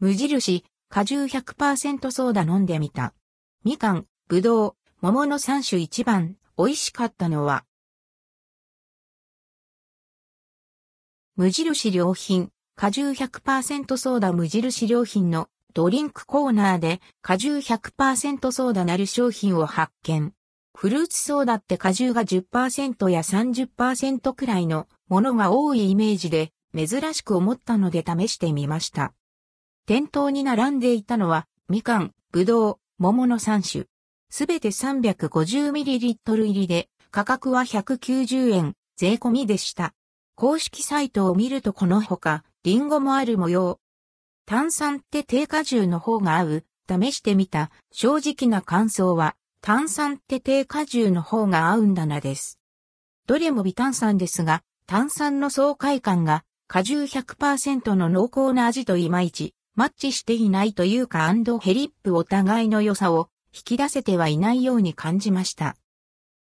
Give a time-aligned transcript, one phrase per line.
[0.00, 3.14] 無印、果汁100%ソーダ飲んでみた。
[3.64, 7.64] みかん、ぶどう、桃の3種一番、美味しかったのは、
[11.34, 20.32] 無印良品、果汁100%ソーダ無印良品のドリンクコーナーで果汁100%ソーダなる商品を発見。
[20.76, 29.12] フルーツソーダって果汁が10%や30%くらいのものが多いイメージで珍しく思ったので試してみました。
[29.88, 33.86] 店頭に並んでいたのはみかん、ぶどう、桃の3種。
[34.28, 39.94] すべて 350ml 入りで価格は190円税込みでした。
[40.34, 43.80] 公式サイトを見るとこのほか、リンゴもある模様。
[44.44, 52.58] 炭酸って低果汁の方が合う、試してみた、正直な感想は、炭酸って低果汁の方が合うんだなです。
[53.26, 65.76] どれも微炭酸ですが、炭酸の爽快感が果汁100%の濃厚な味といまいちマッチしていないというか and hellip お互いの良さを引き出せてはいないように感じました。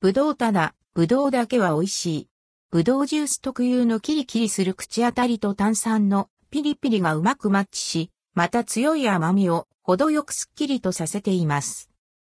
[0.00, 2.28] ぶどうただ、ぶどうだけは美味しい。
[2.72, 11.88] ぶどうジュース特有のキリキリする口当たりと炭酸のピリピリがうまくマッチし、また強い甘みを程よくスッキリとさせています。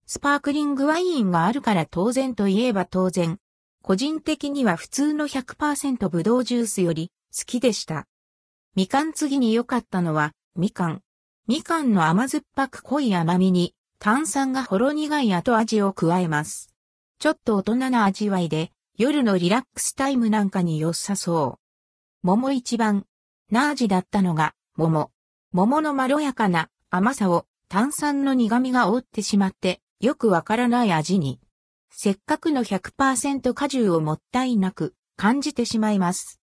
[0.06, 3.36] スパークリングワインがあるから当然といえば当然。
[3.83, 8.06] 個人的には普通の100%ぶどうジュースより好きでした。
[8.75, 11.03] みかん次に良かったのはみかん。
[11.47, 16.75] みかんの甘酸っぱく濃い甘みに炭酸がほろ苦い後味を加えます。
[17.19, 22.27] ちょっと大人な味わいで夜のリラックスタイムなんかに良さそう。
[22.27, 23.05] 桃一番、
[23.51, 25.11] ナージだったのが、桃。
[25.53, 31.39] 桃のまろやかな甘さを炭酸の苦味が覆ってしまって、よくわからない味に。
[31.91, 36.41] せっかくの100%果汁をもったいなく感じてしまいます。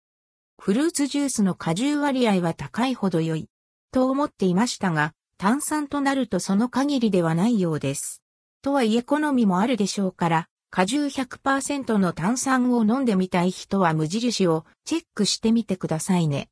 [0.59, 3.47] フルーツジュースの果汁割合は高いほど良い。
[3.91, 8.21] と思っていましたが、炭酸となるとその限りではないようです。
[8.61, 16.49] とはいえ好みもあるでしょうから、果汁100%の炭酸を飲んでみたい人は無印をチェックしてみてくださいね。